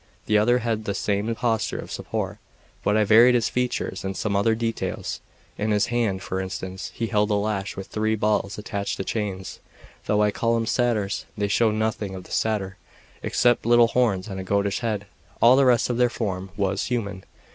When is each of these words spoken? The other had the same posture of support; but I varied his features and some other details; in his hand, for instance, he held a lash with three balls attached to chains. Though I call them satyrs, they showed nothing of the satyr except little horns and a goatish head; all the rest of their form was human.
The 0.25 0.35
other 0.39 0.57
had 0.57 0.85
the 0.85 0.95
same 0.95 1.35
posture 1.35 1.77
of 1.77 1.91
support; 1.91 2.39
but 2.83 2.97
I 2.97 3.03
varied 3.03 3.35
his 3.35 3.49
features 3.49 4.03
and 4.03 4.17
some 4.17 4.35
other 4.35 4.55
details; 4.55 5.19
in 5.59 5.69
his 5.69 5.85
hand, 5.93 6.23
for 6.23 6.41
instance, 6.41 6.91
he 6.95 7.05
held 7.05 7.29
a 7.29 7.35
lash 7.35 7.77
with 7.77 7.85
three 7.85 8.15
balls 8.15 8.57
attached 8.57 8.97
to 8.97 9.03
chains. 9.03 9.59
Though 10.07 10.23
I 10.23 10.31
call 10.31 10.55
them 10.55 10.65
satyrs, 10.65 11.25
they 11.37 11.47
showed 11.49 11.75
nothing 11.75 12.15
of 12.15 12.23
the 12.23 12.31
satyr 12.31 12.77
except 13.21 13.63
little 13.63 13.89
horns 13.89 14.27
and 14.27 14.39
a 14.39 14.43
goatish 14.43 14.79
head; 14.79 15.05
all 15.39 15.55
the 15.55 15.65
rest 15.65 15.87
of 15.87 15.97
their 15.97 16.09
form 16.09 16.49
was 16.57 16.85
human. 16.85 17.23